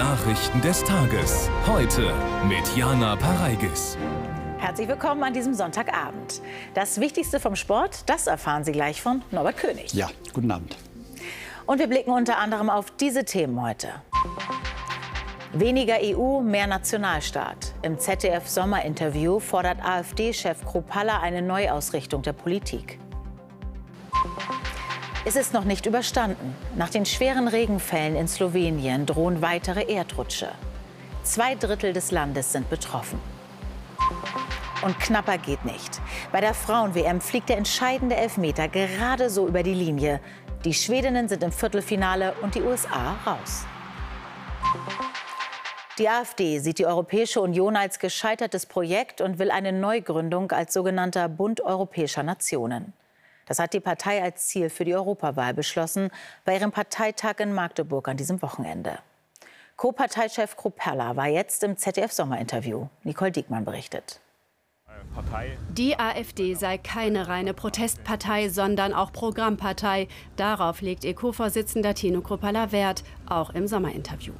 Nachrichten 0.00 0.62
des 0.62 0.82
Tages. 0.82 1.50
Heute 1.66 2.14
mit 2.48 2.74
Jana 2.74 3.16
Pareigis. 3.16 3.98
Herzlich 4.56 4.88
willkommen 4.88 5.22
an 5.22 5.34
diesem 5.34 5.52
Sonntagabend. 5.52 6.40
Das 6.72 7.00
Wichtigste 7.00 7.38
vom 7.38 7.54
Sport, 7.54 8.08
das 8.08 8.26
erfahren 8.26 8.64
Sie 8.64 8.72
gleich 8.72 9.02
von 9.02 9.20
Norbert 9.30 9.58
König. 9.58 9.92
Ja, 9.92 10.08
guten 10.32 10.50
Abend. 10.50 10.78
Und 11.66 11.80
wir 11.80 11.86
blicken 11.86 12.12
unter 12.12 12.38
anderem 12.38 12.70
auf 12.70 12.90
diese 12.92 13.26
Themen 13.26 13.60
heute. 13.60 13.88
Weniger 15.52 15.98
EU, 16.00 16.40
mehr 16.40 16.66
Nationalstaat. 16.66 17.74
Im 17.82 17.98
ZDF-Sommerinterview 17.98 19.38
fordert 19.38 19.84
AfD-Chef 19.84 20.64
Kropalla 20.64 21.20
eine 21.20 21.42
Neuausrichtung 21.42 22.22
der 22.22 22.32
Politik. 22.32 22.99
Es 25.26 25.36
ist 25.36 25.52
noch 25.52 25.64
nicht 25.64 25.84
überstanden. 25.84 26.56
Nach 26.76 26.88
den 26.88 27.04
schweren 27.04 27.46
Regenfällen 27.46 28.16
in 28.16 28.26
Slowenien 28.26 29.04
drohen 29.04 29.42
weitere 29.42 29.82
Erdrutsche. 29.82 30.48
Zwei 31.24 31.54
Drittel 31.56 31.92
des 31.92 32.10
Landes 32.10 32.52
sind 32.52 32.70
betroffen. 32.70 33.20
Und 34.82 34.98
knapper 34.98 35.36
geht 35.36 35.62
nicht. 35.66 36.00
Bei 36.32 36.40
der 36.40 36.54
Frauen-WM 36.54 37.20
fliegt 37.20 37.50
der 37.50 37.58
entscheidende 37.58 38.16
Elfmeter 38.16 38.68
gerade 38.68 39.28
so 39.28 39.46
über 39.46 39.62
die 39.62 39.74
Linie. 39.74 40.20
Die 40.64 40.72
Schwedinnen 40.72 41.28
sind 41.28 41.42
im 41.42 41.52
Viertelfinale 41.52 42.32
und 42.40 42.54
die 42.54 42.62
USA 42.62 43.16
raus. 43.26 43.66
Die 45.98 46.08
AfD 46.08 46.60
sieht 46.60 46.78
die 46.78 46.86
Europäische 46.86 47.42
Union 47.42 47.76
als 47.76 47.98
gescheitertes 47.98 48.64
Projekt 48.64 49.20
und 49.20 49.38
will 49.38 49.50
eine 49.50 49.72
Neugründung 49.72 50.50
als 50.50 50.72
sogenannter 50.72 51.28
Bund 51.28 51.60
europäischer 51.60 52.22
Nationen. 52.22 52.94
Das 53.50 53.58
hat 53.58 53.74
die 53.74 53.80
Partei 53.80 54.22
als 54.22 54.46
Ziel 54.46 54.70
für 54.70 54.84
die 54.84 54.94
Europawahl 54.94 55.54
beschlossen 55.54 56.10
bei 56.44 56.54
ihrem 56.54 56.70
Parteitag 56.70 57.40
in 57.40 57.52
Magdeburg 57.52 58.06
an 58.06 58.16
diesem 58.16 58.40
Wochenende. 58.42 59.00
Co-Parteichef 59.74 60.54
Kruppella 60.54 61.16
war 61.16 61.26
jetzt 61.26 61.64
im 61.64 61.76
ZDF-Sommerinterview. 61.76 62.86
Nicole 63.02 63.32
Diekmann 63.32 63.64
berichtet. 63.64 64.20
Die 65.70 65.98
AfD 65.98 66.54
sei 66.54 66.78
keine 66.78 67.26
reine 67.26 67.52
Protestpartei, 67.52 68.50
sondern 68.50 68.94
auch 68.94 69.10
Programmpartei. 69.10 70.06
Darauf 70.36 70.80
legt 70.80 71.02
ihr 71.02 71.16
Co-Vorsitzender 71.16 71.94
Tino 71.94 72.20
Kruppalla 72.20 72.70
Wert, 72.70 73.02
auch 73.26 73.50
im 73.50 73.66
Sommerinterview. 73.66 74.34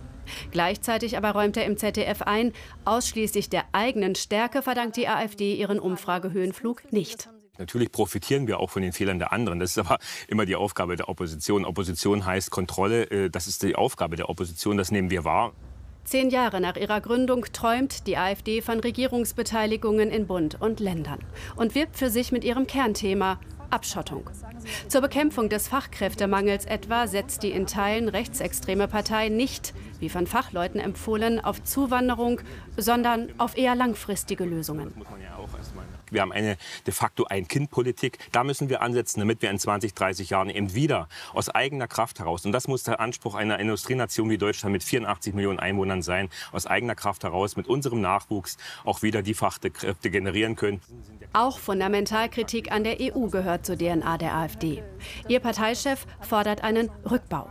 Gleichzeitig 0.52 1.16
aber 1.16 1.32
räumt 1.32 1.56
er 1.56 1.64
im 1.64 1.76
ZDF 1.76 2.22
ein, 2.22 2.52
ausschließlich 2.84 3.50
der 3.50 3.64
eigenen 3.72 4.14
Stärke 4.14 4.62
verdankt 4.62 4.96
die 4.96 5.08
AfD 5.08 5.54
ihren 5.54 5.80
Umfragehöhenflug 5.80 6.92
nicht. 6.92 7.28
Natürlich 7.60 7.92
profitieren 7.92 8.46
wir 8.46 8.58
auch 8.58 8.70
von 8.70 8.80
den 8.80 8.92
Fehlern 8.92 9.18
der 9.18 9.32
anderen. 9.32 9.60
Das 9.60 9.72
ist 9.72 9.78
aber 9.78 9.98
immer 10.28 10.46
die 10.46 10.56
Aufgabe 10.56 10.96
der 10.96 11.08
Opposition. 11.08 11.66
Opposition 11.66 12.24
heißt 12.24 12.50
Kontrolle. 12.50 13.04
Äh, 13.10 13.30
das 13.30 13.46
ist 13.46 13.62
die 13.62 13.76
Aufgabe 13.76 14.16
der 14.16 14.30
Opposition. 14.30 14.78
Das 14.78 14.90
nehmen 14.90 15.10
wir 15.10 15.24
wahr. 15.24 15.52
Zehn 16.04 16.30
Jahre 16.30 16.60
nach 16.60 16.76
ihrer 16.76 17.02
Gründung 17.02 17.44
träumt 17.52 18.06
die 18.06 18.16
AfD 18.16 18.62
von 18.62 18.80
Regierungsbeteiligungen 18.80 20.10
in 20.10 20.26
Bund 20.26 20.56
und 20.58 20.80
Ländern 20.80 21.20
und 21.54 21.74
wirbt 21.74 21.96
für 21.98 22.08
sich 22.08 22.32
mit 22.32 22.42
ihrem 22.42 22.66
Kernthema 22.66 23.38
Abschottung. 23.68 24.28
Zur 24.88 25.00
Bekämpfung 25.02 25.48
des 25.48 25.68
Fachkräftemangels 25.68 26.64
etwa 26.64 27.06
setzt 27.06 27.42
die 27.42 27.50
in 27.50 27.66
Teilen 27.66 28.08
rechtsextreme 28.08 28.88
Partei 28.88 29.28
nicht, 29.28 29.74
wie 30.00 30.08
von 30.08 30.26
Fachleuten 30.26 30.80
empfohlen, 30.80 31.38
auf 31.38 31.62
Zuwanderung, 31.62 32.40
sondern 32.76 33.28
auf 33.38 33.56
eher 33.56 33.74
langfristige 33.74 34.44
Lösungen. 34.44 34.92
Wir 36.10 36.22
haben 36.22 36.32
eine 36.32 36.56
de 36.86 36.94
facto 36.94 37.24
Ein-Kind-Politik. 37.24 38.18
Da 38.32 38.44
müssen 38.44 38.68
wir 38.68 38.82
ansetzen, 38.82 39.20
damit 39.20 39.42
wir 39.42 39.50
in 39.50 39.58
20, 39.58 39.94
30 39.94 40.30
Jahren 40.30 40.50
eben 40.50 40.74
wieder 40.74 41.08
aus 41.32 41.48
eigener 41.48 41.88
Kraft 41.88 42.18
heraus, 42.18 42.44
und 42.44 42.52
das 42.52 42.68
muss 42.68 42.82
der 42.82 43.00
Anspruch 43.00 43.34
einer 43.34 43.58
Industrienation 43.58 44.30
wie 44.30 44.38
Deutschland 44.38 44.72
mit 44.72 44.82
84 44.82 45.34
Millionen 45.34 45.58
Einwohnern 45.58 46.02
sein, 46.02 46.28
aus 46.52 46.66
eigener 46.66 46.94
Kraft 46.94 47.24
heraus 47.24 47.56
mit 47.56 47.66
unserem 47.68 48.00
Nachwuchs 48.00 48.56
auch 48.84 49.02
wieder 49.02 49.22
die 49.22 49.34
Fachkräfte 49.34 50.10
generieren 50.10 50.56
können. 50.56 50.80
Auch 51.32 51.58
Fundamentalkritik 51.58 52.72
an 52.72 52.84
der 52.84 52.98
EU 53.00 53.28
gehört 53.28 53.64
zur 53.64 53.76
DNA 53.76 54.18
der 54.18 54.34
AfD. 54.34 54.82
Ihr 55.28 55.40
Parteichef 55.40 56.06
fordert 56.20 56.62
einen 56.62 56.90
Rückbau. 57.08 57.48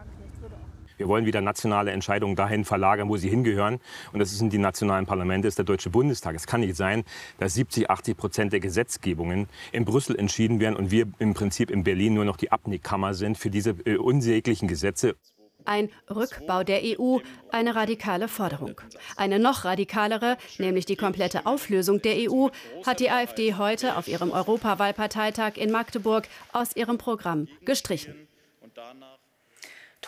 Wir 0.99 1.07
wollen 1.07 1.25
wieder 1.25 1.39
nationale 1.39 1.91
Entscheidungen 1.91 2.35
dahin 2.35 2.65
verlagern, 2.65 3.07
wo 3.07 3.15
sie 3.15 3.29
hingehören. 3.29 3.79
Und 4.11 4.19
das 4.19 4.37
sind 4.37 4.51
die 4.51 4.57
nationalen 4.57 5.05
Parlamente, 5.05 5.47
das 5.47 5.53
ist 5.53 5.57
der 5.59 5.65
Deutsche 5.65 5.89
Bundestag. 5.89 6.35
Es 6.35 6.45
kann 6.45 6.59
nicht 6.59 6.75
sein, 6.75 7.05
dass 7.37 7.53
70, 7.53 7.89
80 7.89 8.17
Prozent 8.17 8.51
der 8.53 8.59
Gesetzgebungen 8.59 9.47
in 9.71 9.85
Brüssel 9.85 10.17
entschieden 10.17 10.59
werden 10.59 10.75
und 10.75 10.91
wir 10.91 11.07
im 11.19 11.33
Prinzip 11.33 11.71
in 11.71 11.85
Berlin 11.85 12.15
nur 12.15 12.25
noch 12.25 12.35
die 12.35 12.51
Abnickkammer 12.51 13.13
sind 13.13 13.37
für 13.37 13.49
diese 13.49 13.75
äh, 13.85 13.95
unsäglichen 13.95 14.67
Gesetze. 14.67 15.15
Ein 15.63 15.89
Rückbau 16.09 16.63
der 16.63 16.81
EU, 16.83 17.19
eine 17.49 17.75
radikale 17.75 18.27
Forderung. 18.27 18.81
Eine 19.15 19.39
noch 19.39 19.63
radikalere, 19.63 20.37
nämlich 20.57 20.85
die 20.85 20.97
komplette 20.97 21.45
Auflösung 21.45 22.01
der 22.01 22.29
EU, 22.29 22.49
hat 22.85 22.99
die 22.99 23.09
AfD 23.09 23.53
heute 23.53 23.95
auf 23.95 24.09
ihrem 24.09 24.31
Europawahlparteitag 24.31 25.55
in 25.55 25.71
Magdeburg 25.71 26.27
aus 26.51 26.75
ihrem 26.75 26.97
Programm 26.97 27.47
gestrichen. 27.63 28.27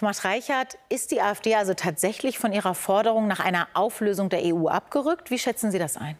Thomas 0.01 0.25
Reichert, 0.25 0.79
ist 0.89 1.11
die 1.11 1.21
AfD 1.21 1.53
also 1.53 1.75
tatsächlich 1.75 2.39
von 2.39 2.51
ihrer 2.51 2.73
Forderung 2.73 3.27
nach 3.27 3.39
einer 3.39 3.67
Auflösung 3.75 4.29
der 4.29 4.41
EU 4.43 4.67
abgerückt? 4.67 5.29
Wie 5.29 5.37
schätzen 5.37 5.69
Sie 5.69 5.77
das 5.77 5.95
ein? 5.95 6.17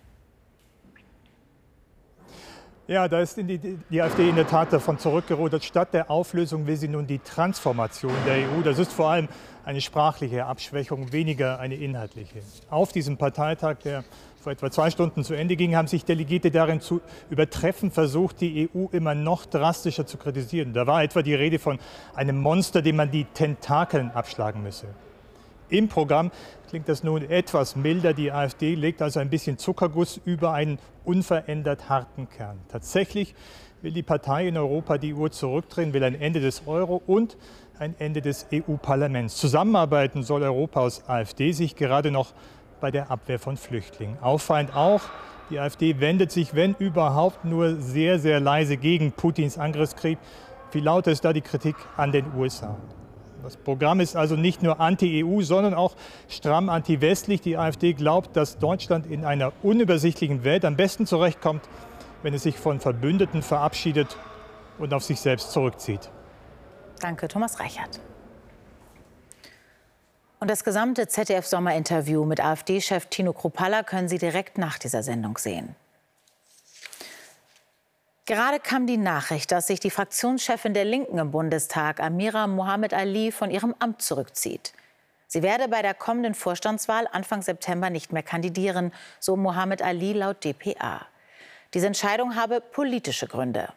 Ja, 2.86 3.08
da 3.08 3.22
ist 3.22 3.38
die, 3.38 3.58
die, 3.58 4.02
AfD 4.04 4.30
in 4.30 4.36
der 4.36 4.46
Tat 4.46 4.72
davon 4.72 5.00
zurückgerudert. 5.00 5.64
Statt 5.64 5.96
der 5.96 6.12
Auflösung 6.12 6.68
will 6.68 6.78
sie 6.78 6.90
nun 6.90 7.08
die 7.08 7.18
Transformation 7.18 8.14
der 8.28 8.48
EU. 8.48 8.62
Das 8.64 8.78
ist 8.78 8.94
vor 8.94 9.10
allem 9.10 9.28
eine 9.66 9.82
sprachliche 9.82 10.46
Abschwächung, 10.46 11.12
weniger 11.12 11.60
eine 11.60 11.74
inhaltliche. 11.74 12.44
Auf 12.70 12.92
diesem 12.92 13.18
Parteitag, 13.18 13.78
der 13.84 14.04
vor 14.42 14.52
etwa 14.52 14.72
zwei 14.72 14.90
Stunden 14.90 15.24
zu 15.24 15.36
Ende 15.36 15.56
ging, 15.56 15.76
haben 15.76 15.88
sich 15.88 16.04
Delegierte 16.04 16.50
darin 16.50 16.82
zu 16.82 17.00
übertreffen 17.30 17.92
versucht, 17.92 18.42
die 18.42 18.70
EU 18.74 18.88
immer 18.92 19.14
noch 19.14 19.46
drastischer 19.46 20.08
zu 20.08 20.18
kritisieren. 20.18 20.74
Da 20.74 20.88
war 20.88 21.04
etwa 21.04 21.22
die 21.22 21.36
Rede 21.36 21.60
von 21.60 21.78
einem 22.16 22.40
Monster, 22.40 22.82
dem 22.82 22.96
man 22.96 23.12
die 23.12 23.26
Tentakeln 23.26 24.10
abschlagen 24.12 24.64
müsse. 24.64 24.88
Im 25.70 25.88
Programm 25.88 26.32
klingt 26.70 26.90
das 26.90 27.04
nun 27.04 27.22
etwas 27.30 27.76
milder. 27.76 28.14
Die 28.14 28.32
AfD 28.32 28.74
legt 28.74 29.02
also 29.02 29.20
ein 29.20 29.30
bisschen 29.30 29.58
Zuckerguss 29.60 30.20
über 30.26 30.54
einen 30.54 30.80
unverändert 31.06 31.88
harten 31.88 32.28
Kern. 32.28 32.58
Tatsächlich 32.68 33.36
will 33.82 33.92
die 33.92 34.04
Partei 34.04 34.48
in 34.48 34.58
Europa 34.58 34.98
die 34.98 35.14
Uhr 35.14 35.32
zurückdrehen, 35.32 35.94
will 35.94 36.04
ein 36.04 36.20
Ende 36.20 36.40
des 36.40 36.64
Euro 36.66 37.02
und 37.06 37.38
ein 37.80 37.96
Ende 38.00 38.22
des 38.22 38.48
EU-Parlaments. 38.54 39.38
Zusammenarbeiten 39.38 40.24
soll 40.24 40.44
Europa 40.44 40.82
aus 40.82 41.08
AfD 41.08 41.52
sich 41.52 41.76
gerade 41.76 42.12
noch 42.12 42.34
bei 42.82 42.92
der 42.92 43.10
Abwehr 43.10 43.40
von 43.40 43.56
Flüchtlingen. 43.56 44.18
Auffallend 44.22 44.76
auch, 44.76 45.02
die 45.50 45.60
AfD 45.60 46.00
wendet 46.00 46.32
sich, 46.32 46.56
wenn 46.56 46.76
überhaupt, 46.76 47.46
nur 47.46 47.76
sehr, 47.76 48.20
sehr 48.20 48.40
leise 48.40 48.78
gegen 48.78 49.12
Putins 49.12 49.58
Angriffskrieg. 49.58 50.18
Viel 50.72 50.84
lauter 50.84 51.12
ist 51.12 51.24
da 51.24 51.34
die 51.34 51.42
Kritik 51.42 51.76
an 51.98 52.12
den 52.12 52.26
USA. 52.36 52.78
Das 53.44 53.58
Programm 53.58 54.00
ist 54.00 54.16
also 54.16 54.36
nicht 54.36 54.62
nur 54.62 54.80
anti-EU, 54.80 55.42
sondern 55.42 55.74
auch 55.74 55.96
stramm 56.30 56.70
anti-westlich. 56.70 57.42
Die 57.42 57.58
AfD 57.58 57.94
glaubt, 57.94 58.36
dass 58.38 58.60
Deutschland 58.60 59.08
in 59.08 59.26
einer 59.26 59.52
unübersichtlichen 59.64 60.44
Welt 60.44 60.64
am 60.64 60.76
besten 60.76 61.06
zurechtkommt, 61.06 61.68
wenn 62.24 62.34
es 62.34 62.44
sich 62.44 62.58
von 62.58 62.80
Verbündeten 62.80 63.42
verabschiedet 63.42 64.16
und 64.78 64.94
auf 64.94 65.04
sich 65.04 65.20
selbst 65.20 65.52
zurückzieht. 65.52 66.12
Danke, 67.00 67.28
Thomas 67.28 67.60
Reichert. 67.60 68.00
Und 70.42 70.50
das 70.50 70.64
gesamte 70.64 71.08
ZDF-Sommerinterview 71.08 72.26
mit 72.26 72.44
AfD-Chef 72.44 73.06
Tino 73.06 73.32
Kruppalla 73.32 73.84
können 73.84 74.10
Sie 74.10 74.18
direkt 74.18 74.58
nach 74.58 74.80
dieser 74.80 75.04
Sendung 75.04 75.38
sehen. 75.38 75.76
Gerade 78.26 78.60
kam 78.60 78.88
die 78.88 78.98
Nachricht, 78.98 79.52
dass 79.52 79.68
sich 79.68 79.80
die 79.80 79.92
Fraktionschefin 79.92 80.74
der 80.74 80.84
Linken 80.84 81.20
im 81.20 81.30
Bundestag, 81.30 82.00
Amira 82.00 82.48
Mohamed 82.48 82.92
Ali, 82.92 83.32
von 83.32 83.52
ihrem 83.52 83.76
Amt 83.78 84.02
zurückzieht. 84.02 84.74
Sie 85.28 85.44
werde 85.44 85.68
bei 85.68 85.84
der 85.84 85.94
kommenden 85.94 86.34
Vorstandswahl 86.34 87.08
Anfang 87.12 87.44
September 87.44 87.92
nicht 87.92 88.12
mehr 88.12 88.24
kandidieren, 88.24 88.92
so 89.20 89.36
Mohamed 89.36 89.84
Ali 89.84 90.14
laut 90.14 90.44
dpa. 90.44 91.06
Diese 91.76 91.86
Entscheidung 91.86 92.36
habe 92.36 92.62
politische 92.62 93.28
Gründe. 93.28 93.70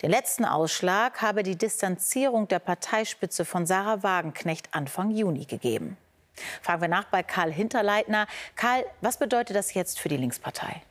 Den 0.00 0.10
letzten 0.10 0.44
Ausschlag 0.44 1.20
habe 1.22 1.42
die 1.42 1.56
Distanzierung 1.56 2.46
der 2.46 2.60
Parteispitze 2.60 3.44
von 3.44 3.66
Sarah 3.66 4.04
Wagenknecht 4.04 4.68
Anfang 4.70 5.10
Juni 5.10 5.44
gegeben. 5.46 5.96
Fragen 6.62 6.80
wir 6.82 6.88
nach 6.88 7.04
bei 7.04 7.22
Karl 7.22 7.52
Hinterleitner. 7.52 8.26
Karl, 8.56 8.84
was 9.00 9.18
bedeutet 9.18 9.56
das 9.56 9.74
jetzt 9.74 10.00
für 10.00 10.08
die 10.08 10.16
Linkspartei? 10.16 10.82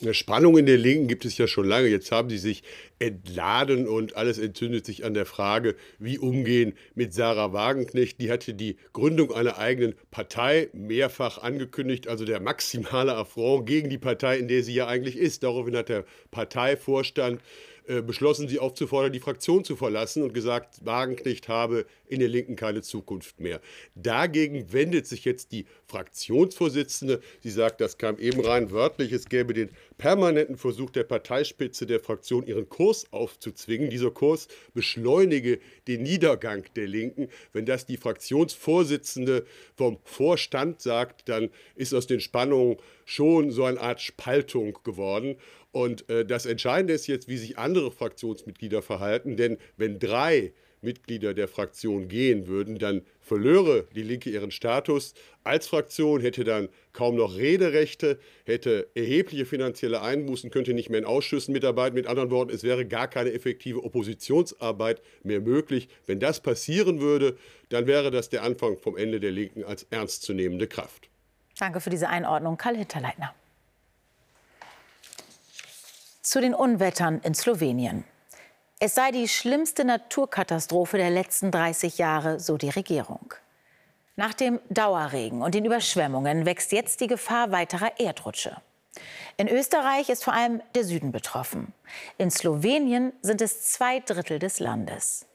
Eine 0.00 0.14
Spannung 0.14 0.58
in 0.58 0.66
der 0.66 0.78
Linken 0.78 1.06
gibt 1.06 1.24
es 1.24 1.38
ja 1.38 1.46
schon 1.46 1.66
lange. 1.66 1.86
Jetzt 1.86 2.10
haben 2.10 2.28
sie 2.28 2.38
sich 2.38 2.64
entladen 2.98 3.86
und 3.86 4.16
alles 4.16 4.38
entzündet 4.38 4.84
sich 4.84 5.04
an 5.04 5.14
der 5.14 5.26
Frage, 5.26 5.76
wie 6.00 6.18
umgehen 6.18 6.72
mit 6.96 7.14
Sarah 7.14 7.52
Wagenknecht. 7.52 8.18
Die 8.20 8.30
hatte 8.30 8.54
die 8.54 8.78
Gründung 8.94 9.32
einer 9.32 9.58
eigenen 9.58 9.94
Partei 10.10 10.70
mehrfach 10.72 11.38
angekündigt, 11.38 12.08
also 12.08 12.24
der 12.24 12.40
maximale 12.40 13.14
Affront 13.14 13.66
gegen 13.66 13.90
die 13.90 13.98
Partei, 13.98 14.38
in 14.38 14.48
der 14.48 14.64
sie 14.64 14.74
ja 14.74 14.88
eigentlich 14.88 15.16
ist. 15.16 15.44
Daraufhin 15.44 15.76
hat 15.76 15.88
der 15.88 16.04
Parteivorstand 16.32 17.40
äh, 17.86 18.00
beschlossen, 18.00 18.48
sie 18.48 18.60
aufzufordern, 18.60 19.12
die 19.12 19.20
Fraktion 19.20 19.64
zu 19.64 19.74
verlassen 19.74 20.22
und 20.22 20.32
gesagt, 20.34 20.84
Wagenknecht 20.84 21.48
habe 21.48 21.86
in 22.06 22.20
der 22.20 22.28
Linken 22.28 22.54
keine 22.54 22.82
Zukunft 22.82 23.40
mehr. 23.40 23.60
Dagegen 23.94 24.72
wendet 24.72 25.06
sich 25.06 25.24
jetzt 25.24 25.50
die 25.50 25.66
Fraktionsvorsitzende. 25.86 27.20
Sie 27.40 27.50
sagt, 27.50 27.80
das 27.80 27.98
kam 27.98 28.18
eben 28.18 28.40
rein 28.40 28.70
wörtlich, 28.70 29.12
es 29.12 29.28
gäbe 29.28 29.52
den 29.52 29.70
permanenten 29.98 30.56
Versuch 30.56 30.90
der 30.90 31.04
Parteispitze 31.04 31.86
der 31.86 32.00
Fraktion, 32.00 32.46
ihren 32.46 32.68
Kurs 32.68 33.06
aufzuzwingen. 33.12 33.90
Dieser 33.90 34.10
Kurs 34.10 34.48
beschleunige 34.74 35.58
den 35.88 36.02
Niedergang 36.02 36.64
der 36.76 36.86
Linken. 36.86 37.28
Wenn 37.52 37.66
das 37.66 37.86
die 37.86 37.96
Fraktionsvorsitzende 37.96 39.44
vom 39.76 39.98
Vorstand 40.04 40.80
sagt, 40.80 41.28
dann 41.28 41.50
ist 41.74 41.94
aus 41.94 42.06
den 42.06 42.20
Spannungen 42.20 42.76
schon 43.04 43.50
so 43.50 43.64
eine 43.64 43.80
Art 43.80 44.00
Spaltung 44.00 44.78
geworden. 44.84 45.36
Und 45.72 46.08
äh, 46.08 46.24
das 46.24 46.46
Entscheidende 46.46 46.92
ist 46.92 47.06
jetzt, 47.06 47.28
wie 47.28 47.38
sich 47.38 47.58
andere 47.58 47.90
Fraktionsmitglieder 47.90 48.82
verhalten. 48.82 49.36
Denn 49.36 49.56
wenn 49.76 49.98
drei 49.98 50.52
Mitglieder 50.82 51.32
der 51.32 51.48
Fraktion 51.48 52.08
gehen 52.08 52.46
würden, 52.46 52.78
dann 52.78 53.02
verlöre 53.20 53.86
die 53.94 54.02
Linke 54.02 54.30
ihren 54.30 54.50
Status 54.50 55.14
als 55.44 55.68
Fraktion, 55.68 56.20
hätte 56.20 56.44
dann 56.44 56.68
kaum 56.92 57.16
noch 57.16 57.36
Rederechte, 57.36 58.18
hätte 58.44 58.88
erhebliche 58.94 59.46
finanzielle 59.46 60.02
Einbußen, 60.02 60.50
könnte 60.50 60.74
nicht 60.74 60.90
mehr 60.90 60.98
in 60.98 61.04
Ausschüssen 61.04 61.52
mitarbeiten. 61.52 61.94
Mit 61.94 62.06
anderen 62.06 62.30
Worten, 62.30 62.52
es 62.52 62.64
wäre 62.64 62.84
gar 62.84 63.08
keine 63.08 63.32
effektive 63.32 63.82
Oppositionsarbeit 63.84 65.00
mehr 65.22 65.40
möglich. 65.40 65.88
Wenn 66.06 66.20
das 66.20 66.40
passieren 66.40 67.00
würde, 67.00 67.36
dann 67.68 67.86
wäre 67.86 68.10
das 68.10 68.28
der 68.28 68.42
Anfang 68.42 68.76
vom 68.76 68.96
Ende 68.96 69.20
der 69.20 69.30
Linken 69.30 69.64
als 69.64 69.84
ernstzunehmende 69.90 70.66
Kraft. 70.66 71.08
Danke 71.58 71.80
für 71.80 71.90
diese 71.90 72.08
Einordnung, 72.08 72.56
Karl 72.56 72.76
Hinterleitner. 72.76 73.34
Zu 76.24 76.40
den 76.40 76.54
Unwettern 76.54 77.20
in 77.24 77.34
Slowenien. 77.34 78.04
Es 78.78 78.94
sei 78.94 79.10
die 79.10 79.26
schlimmste 79.26 79.84
Naturkatastrophe 79.84 80.96
der 80.96 81.10
letzten 81.10 81.50
30 81.50 81.98
Jahre, 81.98 82.38
so 82.38 82.56
die 82.56 82.68
Regierung. 82.68 83.34
Nach 84.14 84.32
dem 84.32 84.60
Dauerregen 84.70 85.42
und 85.42 85.56
den 85.56 85.64
Überschwemmungen 85.64 86.46
wächst 86.46 86.70
jetzt 86.70 87.00
die 87.00 87.08
Gefahr 87.08 87.50
weiterer 87.50 87.98
Erdrutsche. 87.98 88.56
In 89.36 89.48
Österreich 89.48 90.10
ist 90.10 90.22
vor 90.22 90.32
allem 90.32 90.62
der 90.76 90.84
Süden 90.84 91.10
betroffen. 91.10 91.74
In 92.18 92.30
Slowenien 92.30 93.12
sind 93.22 93.40
es 93.40 93.72
zwei 93.72 93.98
Drittel 93.98 94.38
des 94.38 94.60
Landes. 94.60 95.26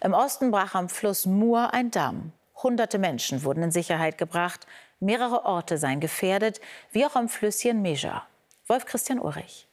Im 0.00 0.14
Osten 0.14 0.50
brach 0.50 0.74
am 0.74 0.88
Fluss 0.88 1.26
Mur 1.26 1.72
ein 1.72 1.92
Damm. 1.92 2.32
Hunderte 2.60 2.98
Menschen 2.98 3.44
wurden 3.44 3.62
in 3.62 3.70
Sicherheit 3.70 4.18
gebracht. 4.18 4.66
Mehrere 4.98 5.44
Orte 5.44 5.78
seien 5.78 6.00
gefährdet, 6.00 6.60
wie 6.90 7.06
auch 7.06 7.14
am 7.14 7.28
Flüsschen 7.28 7.82
Meja. 7.82 8.26
Wolf 8.66 8.84
Christian 8.84 9.20
Ulrich. 9.20 9.68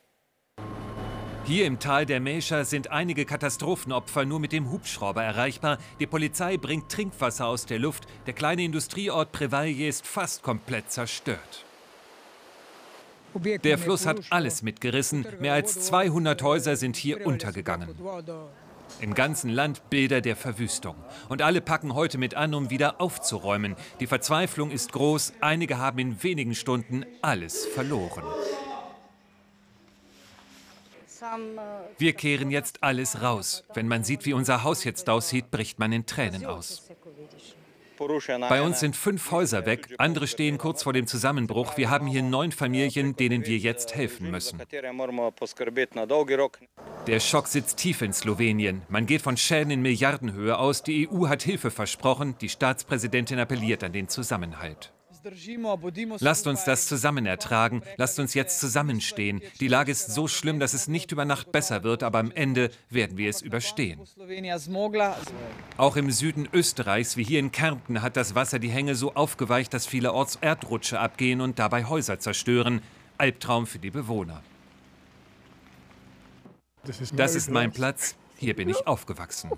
Hier 1.51 1.65
im 1.65 1.80
Tal 1.80 2.06
der 2.06 2.21
Mescha 2.21 2.63
sind 2.63 2.92
einige 2.92 3.25
Katastrophenopfer 3.25 4.24
nur 4.24 4.39
mit 4.39 4.53
dem 4.53 4.71
Hubschrauber 4.71 5.21
erreichbar. 5.21 5.80
Die 6.00 6.07
Polizei 6.07 6.56
bringt 6.56 6.88
Trinkwasser 6.88 7.45
aus 7.45 7.65
der 7.65 7.77
Luft. 7.77 8.06
Der 8.25 8.33
kleine 8.33 8.63
Industrieort 8.63 9.33
Prevalje 9.33 9.86
ist 9.89 10.07
fast 10.07 10.44
komplett 10.44 10.89
zerstört. 10.94 11.65
Der 13.65 13.77
Fluss 13.77 14.06
hat 14.06 14.21
alles 14.30 14.62
mitgerissen. 14.62 15.25
Mehr 15.42 15.51
als 15.51 15.77
200 15.81 16.42
Häuser 16.42 16.77
sind 16.77 16.95
hier 16.95 17.27
untergegangen. 17.27 17.89
Im 19.01 19.13
ganzen 19.13 19.50
Land 19.50 19.89
Bilder 19.89 20.21
der 20.21 20.38
Verwüstung. 20.38 20.95
Und 21.27 21.42
alle 21.42 21.59
packen 21.59 21.95
heute 21.95 22.18
mit 22.18 22.33
an, 22.33 22.53
um 22.53 22.69
wieder 22.69 23.01
aufzuräumen. 23.01 23.75
Die 24.00 24.07
Verzweiflung 24.07 24.71
ist 24.71 24.94
groß. 24.94 25.33
Einige 25.42 25.80
haben 25.80 26.00
in 26.00 26.24
wenigen 26.24 26.56
Stunden 26.56 27.06
alles 27.21 27.65
verloren. 27.65 28.24
Wir 31.97 32.13
kehren 32.13 32.51
jetzt 32.51 32.83
alles 32.83 33.21
raus. 33.21 33.63
Wenn 33.73 33.88
man 33.88 34.03
sieht, 34.03 34.25
wie 34.25 34.33
unser 34.33 34.63
Haus 34.63 34.83
jetzt 34.83 35.09
aussieht, 35.09 35.51
bricht 35.51 35.79
man 35.79 35.91
in 35.91 36.06
Tränen 36.06 36.45
aus. 36.45 36.89
Bei 38.50 38.63
uns 38.63 38.79
sind 38.79 38.95
fünf 38.95 39.29
Häuser 39.29 39.68
weg, 39.68 39.94
andere 40.00 40.25
stehen 40.25 40.57
kurz 40.57 40.81
vor 40.81 40.94
dem 40.94 41.06
Zusammenbruch. 41.06 41.77
Wir 41.77 41.91
haben 41.91 42.07
hier 42.07 42.23
neun 42.23 42.51
Familien, 42.51 43.15
denen 43.15 43.45
wir 43.45 43.57
jetzt 43.57 43.94
helfen 43.94 44.31
müssen. 44.31 44.59
Der 47.07 47.19
Schock 47.19 47.47
sitzt 47.47 47.77
tief 47.77 48.01
in 48.01 48.13
Slowenien. 48.13 48.81
Man 48.89 49.06
geht 49.06 49.21
von 49.21 49.38
Schäden 49.38 49.71
in 49.71 49.81
Milliardenhöhe 49.83 50.57
aus. 50.57 50.81
Die 50.81 51.07
EU 51.07 51.27
hat 51.27 51.44
Hilfe 51.44 51.69
versprochen. 51.69 52.35
Die 52.41 52.50
Staatspräsidentin 52.50 53.38
appelliert 53.38 53.83
an 53.83 53.94
den 53.94 54.09
Zusammenhalt. 54.09 54.91
Lasst 56.19 56.47
uns 56.47 56.63
das 56.63 56.88
zusammen 56.88 57.25
ertragen. 57.25 57.81
Lasst 57.97 58.19
uns 58.19 58.33
jetzt 58.33 58.59
zusammenstehen. 58.59 59.41
Die 59.59 59.68
Lage 59.68 59.91
ist 59.91 60.12
so 60.12 60.27
schlimm, 60.27 60.59
dass 60.59 60.73
es 60.73 60.88
nicht 60.88 61.12
über 61.12 61.25
Nacht 61.25 61.51
besser 61.51 61.83
wird, 61.83 62.03
aber 62.03 62.19
am 62.19 62.31
Ende 62.31 62.71
werden 62.89 63.18
wir 63.18 63.29
es 63.29 63.41
überstehen. 63.41 64.01
Auch 65.77 65.95
im 65.95 66.12
Süden 66.12 66.47
Österreichs, 66.51 67.18
wie 67.18 67.23
hier 67.23 67.39
in 67.39 67.51
Kärnten, 67.51 68.01
hat 68.01 68.18
das 68.18 68.35
Wasser 68.35 68.59
die 68.59 68.69
Hänge 68.69 68.95
so 68.95 69.13
aufgeweicht, 69.13 69.73
dass 69.73 69.85
vielerorts 69.85 70.38
Erdrutsche 70.41 71.00
abgehen 71.00 71.41
und 71.41 71.59
dabei 71.59 71.85
Häuser 71.85 72.19
zerstören. 72.19 72.81
Albtraum 73.17 73.67
für 73.67 73.79
die 73.79 73.91
Bewohner. 73.91 74.41
Das 77.15 77.35
ist 77.35 77.51
mein 77.51 77.71
Platz. 77.71 78.15
Hier 78.38 78.56
bin 78.56 78.69
ich 78.69 78.88
aufgewachsen. 78.88 79.51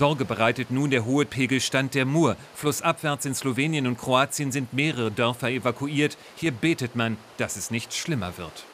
Sorge 0.00 0.24
bereitet 0.24 0.70
nun 0.70 0.90
der 0.90 1.04
hohe 1.04 1.26
Pegelstand 1.26 1.94
der 1.94 2.06
Mur. 2.06 2.36
Flussabwärts 2.54 3.26
in 3.26 3.34
Slowenien 3.34 3.86
und 3.86 3.98
Kroatien 3.98 4.50
sind 4.50 4.72
mehrere 4.72 5.10
Dörfer 5.10 5.50
evakuiert. 5.50 6.16
Hier 6.36 6.52
betet 6.52 6.96
man, 6.96 7.18
dass 7.36 7.56
es 7.56 7.70
nicht 7.70 7.92
schlimmer 7.92 8.38
wird. 8.38 8.64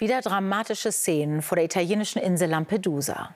Wieder 0.00 0.22
dramatische 0.22 0.90
Szenen 0.90 1.40
vor 1.40 1.54
der 1.54 1.66
italienischen 1.66 2.20
Insel 2.20 2.50
Lampedusa. 2.50 3.32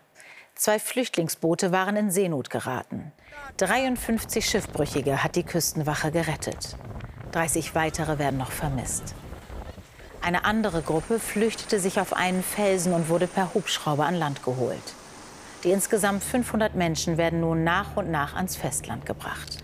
Zwei 0.57 0.81
Flüchtlingsboote 0.81 1.71
waren 1.71 1.95
in 1.95 2.11
Seenot 2.11 2.51
geraten. 2.51 3.13
53 3.59 4.45
Schiffbrüchige 4.45 5.23
hat 5.23 5.37
die 5.37 5.45
Küstenwache 5.45 6.11
gerettet. 6.11 6.77
30 7.31 7.77
weitere 7.77 8.19
werden 8.19 8.41
noch 8.41 8.51
vermisst. 8.51 9.15
Eine 10.21 10.45
andere 10.45 10.83
Gruppe 10.83 11.21
flüchtete 11.21 11.79
sich 11.79 12.01
auf 12.01 12.13
einen 12.13 12.43
Felsen 12.43 12.93
und 12.93 13.09
wurde 13.09 13.29
per 13.29 13.55
Hubschrauber 13.55 14.07
an 14.07 14.17
Land 14.17 14.43
geholt. 14.43 14.97
Die 15.65 15.71
insgesamt 15.71 16.23
500 16.23 16.75
Menschen 16.75 17.19
werden 17.19 17.41
nun 17.41 17.65
nach 17.65 17.97
und 17.97 18.11
nach 18.11 18.35
ans 18.35 18.57
Festland 18.57 19.05
gebracht. 19.05 19.59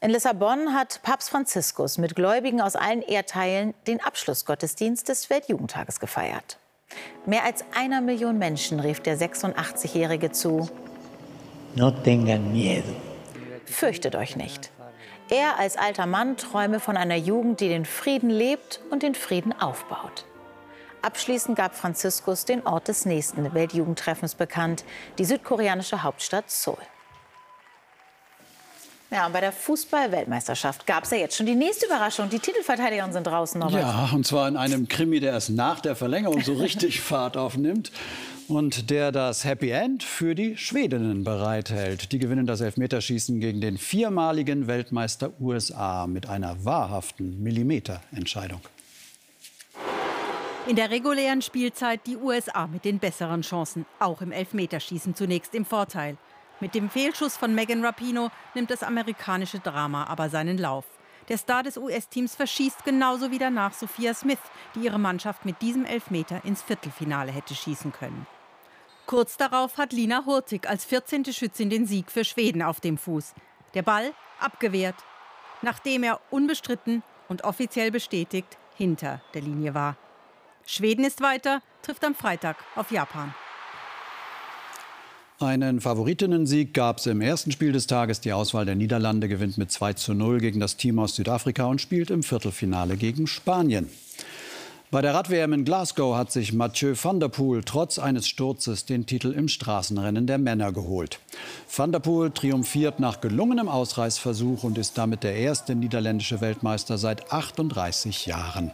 In 0.00 0.10
Lissabon 0.10 0.74
hat 0.74 1.02
Papst 1.02 1.28
Franziskus 1.30 1.98
mit 1.98 2.16
Gläubigen 2.16 2.60
aus 2.60 2.74
allen 2.74 3.02
Erdteilen 3.02 3.74
den 3.86 4.02
Abschlussgottesdienst 4.02 5.08
des 5.08 5.28
Weltjugendtages 5.28 6.00
gefeiert. 6.00 6.58
Mehr 7.26 7.44
als 7.44 7.64
einer 7.76 8.00
Million 8.00 8.38
Menschen 8.38 8.80
rief 8.80 9.00
der 9.00 9.18
86-Jährige 9.18 10.32
zu. 10.32 10.68
No 11.76 11.90
tengan 11.90 12.50
miedo. 12.52 12.88
Fürchtet 13.66 14.16
euch 14.16 14.36
nicht. 14.36 14.70
Er 15.28 15.58
als 15.58 15.76
alter 15.76 16.06
Mann 16.06 16.36
träume 16.36 16.80
von 16.80 16.96
einer 16.96 17.14
Jugend, 17.14 17.60
die 17.60 17.68
den 17.68 17.84
Frieden 17.84 18.30
lebt 18.30 18.80
und 18.90 19.04
den 19.04 19.14
Frieden 19.14 19.52
aufbaut. 19.52 20.24
Abschließend 21.02 21.56
gab 21.56 21.74
Franziskus 21.74 22.44
den 22.44 22.66
Ort 22.66 22.88
des 22.88 23.06
nächsten 23.06 23.54
Weltjugendtreffens 23.54 24.34
bekannt, 24.34 24.84
die 25.18 25.24
südkoreanische 25.24 26.02
Hauptstadt 26.02 26.50
Seoul. 26.50 26.76
Ja, 29.10 29.26
und 29.26 29.32
bei 29.32 29.40
der 29.40 29.50
Fußball-Weltmeisterschaft 29.50 30.86
gab 30.86 31.02
es 31.04 31.10
ja 31.10 31.16
jetzt 31.16 31.36
schon 31.36 31.46
die 31.46 31.56
nächste 31.56 31.86
Überraschung. 31.86 32.28
Die 32.28 32.38
Titelverteidiger 32.38 33.10
sind 33.12 33.26
draußen. 33.26 33.58
Norbert. 33.58 33.82
Ja, 33.82 34.10
und 34.12 34.24
zwar 34.24 34.46
in 34.46 34.56
einem 34.56 34.86
Krimi, 34.86 35.18
der 35.18 35.32
erst 35.32 35.50
nach 35.50 35.80
der 35.80 35.96
Verlängerung 35.96 36.42
so 36.42 36.52
richtig 36.52 37.00
Fahrt 37.00 37.36
aufnimmt 37.36 37.90
und 38.46 38.88
der 38.90 39.10
das 39.10 39.44
Happy 39.44 39.70
End 39.70 40.04
für 40.04 40.36
die 40.36 40.56
Schwedinnen 40.56 41.24
bereithält. 41.24 42.12
Die 42.12 42.20
gewinnen 42.20 42.46
das 42.46 42.60
Elfmeterschießen 42.60 43.40
gegen 43.40 43.60
den 43.60 43.78
viermaligen 43.78 44.68
Weltmeister 44.68 45.32
USA 45.40 46.06
mit 46.06 46.28
einer 46.28 46.64
wahrhaften 46.64 47.42
Millimeterentscheidung. 47.42 48.60
In 50.66 50.76
der 50.76 50.90
regulären 50.90 51.40
Spielzeit 51.40 52.06
die 52.06 52.16
USA 52.16 52.66
mit 52.66 52.84
den 52.84 52.98
besseren 52.98 53.42
Chancen, 53.42 53.86
auch 53.98 54.20
im 54.20 54.30
Elfmeterschießen 54.30 55.14
zunächst 55.14 55.54
im 55.54 55.64
Vorteil. 55.64 56.18
Mit 56.60 56.74
dem 56.74 56.90
Fehlschuss 56.90 57.36
von 57.36 57.54
Megan 57.54 57.84
Rapino 57.84 58.30
nimmt 58.54 58.70
das 58.70 58.82
amerikanische 58.82 59.58
Drama 59.58 60.04
aber 60.04 60.28
seinen 60.28 60.58
Lauf. 60.58 60.84
Der 61.28 61.38
Star 61.38 61.62
des 61.62 61.78
US-Teams 61.78 62.34
verschießt 62.34 62.84
genauso 62.84 63.30
wie 63.30 63.38
danach 63.38 63.72
Sophia 63.72 64.12
Smith, 64.12 64.38
die 64.74 64.80
ihre 64.80 64.98
Mannschaft 64.98 65.46
mit 65.46 65.62
diesem 65.62 65.86
Elfmeter 65.86 66.44
ins 66.44 66.62
Viertelfinale 66.62 67.32
hätte 67.32 67.54
schießen 67.54 67.92
können. 67.92 68.26
Kurz 69.06 69.36
darauf 69.38 69.78
hat 69.78 69.92
Lina 69.92 70.24
Hurtig 70.26 70.68
als 70.68 70.84
14. 70.84 71.24
Schützin 71.32 71.70
den 71.70 71.86
Sieg 71.86 72.10
für 72.10 72.24
Schweden 72.24 72.62
auf 72.62 72.80
dem 72.80 72.98
Fuß. 72.98 73.32
Der 73.74 73.82
Ball 73.82 74.12
abgewehrt, 74.38 74.96
nachdem 75.62 76.02
er 76.02 76.20
unbestritten 76.30 77.02
und 77.28 77.44
offiziell 77.44 77.90
bestätigt 77.90 78.58
hinter 78.76 79.22
der 79.34 79.42
Linie 79.42 79.74
war. 79.74 79.96
Schweden 80.70 81.04
ist 81.04 81.20
weiter, 81.20 81.62
trifft 81.82 82.04
am 82.04 82.14
Freitag 82.14 82.56
auf 82.76 82.92
Japan. 82.92 83.34
Einen 85.40 85.80
Favoritinnensieg 85.80 86.72
gab 86.74 86.98
es 86.98 87.06
im 87.06 87.20
ersten 87.20 87.50
Spiel 87.50 87.72
des 87.72 87.88
Tages. 87.88 88.20
Die 88.20 88.32
Auswahl 88.32 88.66
der 88.66 88.76
Niederlande 88.76 89.26
gewinnt 89.26 89.58
mit 89.58 89.72
2 89.72 89.94
zu 89.94 90.14
0 90.14 90.38
gegen 90.38 90.60
das 90.60 90.76
Team 90.76 91.00
aus 91.00 91.16
Südafrika 91.16 91.64
und 91.64 91.80
spielt 91.80 92.12
im 92.12 92.22
Viertelfinale 92.22 92.96
gegen 92.96 93.26
Spanien. 93.26 93.90
Bei 94.92 95.02
der 95.02 95.14
Rad-WM 95.14 95.52
in 95.52 95.64
Glasgow 95.64 96.16
hat 96.16 96.32
sich 96.32 96.52
Mathieu 96.52 96.96
van 97.00 97.20
der 97.20 97.28
Poel 97.28 97.62
trotz 97.62 98.00
eines 98.00 98.26
Sturzes 98.26 98.86
den 98.86 99.06
Titel 99.06 99.30
im 99.30 99.46
Straßenrennen 99.46 100.26
der 100.26 100.38
Männer 100.38 100.72
geholt. 100.72 101.20
Van 101.72 101.92
der 101.92 102.00
Poel 102.00 102.32
triumphiert 102.32 102.98
nach 102.98 103.20
gelungenem 103.20 103.68
Ausreißversuch 103.68 104.64
und 104.64 104.78
ist 104.78 104.98
damit 104.98 105.22
der 105.22 105.36
erste 105.36 105.76
niederländische 105.76 106.40
Weltmeister 106.40 106.98
seit 106.98 107.32
38 107.32 108.26
Jahren. 108.26 108.72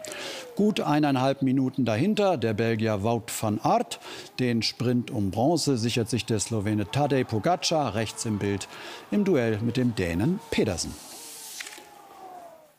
Gut 0.54 0.80
eineinhalb 0.80 1.42
Minuten 1.42 1.84
dahinter 1.84 2.38
der 2.38 2.54
Belgier 2.54 3.02
Wout 3.02 3.26
van 3.38 3.60
Aert. 3.62 4.00
Den 4.38 4.62
Sprint 4.62 5.10
um 5.10 5.30
Bronze 5.30 5.76
sichert 5.76 6.08
sich 6.08 6.24
der 6.24 6.40
Slowene 6.40 6.90
Tadej 6.90 7.24
Pogacar 7.24 7.94
rechts 7.94 8.24
im 8.24 8.38
Bild 8.38 8.68
im 9.10 9.26
Duell 9.26 9.58
mit 9.60 9.76
dem 9.76 9.94
Dänen 9.94 10.40
Pedersen. 10.50 10.94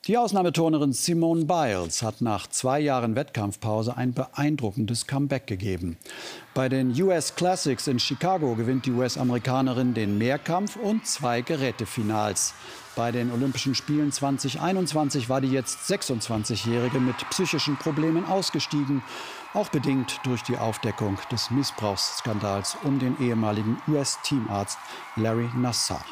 Die 0.07 0.17
Ausnahmeturnerin 0.17 0.93
Simone 0.93 1.43
Biles 1.43 2.01
hat 2.01 2.21
nach 2.21 2.47
zwei 2.47 2.79
Jahren 2.79 3.17
Wettkampfpause 3.17 3.97
ein 3.97 4.13
beeindruckendes 4.13 5.05
Comeback 5.05 5.47
gegeben. 5.47 5.97
Bei 6.53 6.69
den 6.69 6.91
US 7.01 7.35
Classics 7.35 7.87
in 7.87 7.99
Chicago 7.99 8.55
gewinnt 8.55 8.85
die 8.85 8.93
US-Amerikanerin 8.93 9.93
den 9.93 10.17
Mehrkampf 10.17 10.77
und 10.77 11.05
zwei 11.05 11.41
Gerätefinals. 11.41 12.53
Bei 12.95 13.11
den 13.11 13.33
Olympischen 13.33 13.75
Spielen 13.75 14.13
2021 14.13 15.27
war 15.27 15.41
die 15.41 15.51
jetzt 15.51 15.91
26-Jährige 15.91 17.01
mit 17.01 17.17
psychischen 17.29 17.75
Problemen 17.75 18.23
ausgestiegen, 18.23 19.03
auch 19.53 19.67
bedingt 19.67 20.21
durch 20.23 20.41
die 20.43 20.57
Aufdeckung 20.57 21.17
des 21.33 21.51
Missbrauchsskandals 21.51 22.77
um 22.85 22.97
den 22.97 23.19
ehemaligen 23.19 23.75
US-Teamarzt 23.89 24.77
Larry 25.17 25.49
Nassar 25.57 26.05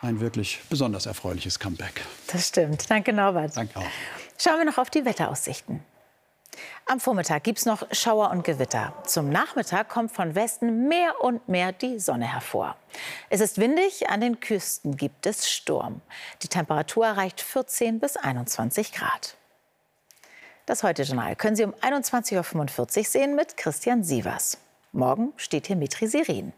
ein 0.00 0.20
wirklich 0.20 0.60
besonders 0.68 1.06
erfreuliches 1.06 1.58
Comeback. 1.58 2.02
Das 2.28 2.48
stimmt. 2.48 2.88
Danke, 2.90 3.12
Norbert. 3.12 3.56
Danke 3.56 3.78
auch. 3.78 3.84
Schauen 4.38 4.58
wir 4.58 4.64
noch 4.64 4.78
auf 4.78 4.90
die 4.90 5.04
Wetteraussichten. 5.04 5.84
Am 6.86 6.98
Vormittag 6.98 7.44
gibt 7.44 7.58
es 7.58 7.66
noch 7.66 7.86
Schauer 7.92 8.30
und 8.30 8.42
Gewitter. 8.42 8.92
Zum 9.06 9.28
Nachmittag 9.28 9.88
kommt 9.88 10.12
von 10.12 10.34
Westen 10.34 10.88
mehr 10.88 11.20
und 11.20 11.48
mehr 11.48 11.72
die 11.72 12.00
Sonne 12.00 12.32
hervor. 12.32 12.76
Es 13.28 13.40
ist 13.40 13.58
windig, 13.58 14.08
an 14.08 14.20
den 14.20 14.40
Küsten 14.40 14.96
gibt 14.96 15.26
es 15.26 15.48
Sturm. 15.48 16.00
Die 16.42 16.48
Temperatur 16.48 17.06
erreicht 17.06 17.40
14 17.40 18.00
bis 18.00 18.16
21 18.16 18.92
Grad. 18.92 19.36
Das 20.66 20.82
Heute-Journal 20.82 21.36
können 21.36 21.56
Sie 21.56 21.64
um 21.64 21.74
21.45 21.74 22.98
Uhr 22.98 23.04
sehen 23.04 23.36
mit 23.36 23.56
Christian 23.56 24.02
Sievers. 24.02 24.58
Morgen 24.92 25.32
steht 25.36 25.68
hier 25.68 25.76
Mitri 25.76 26.08
Serin. 26.08 26.52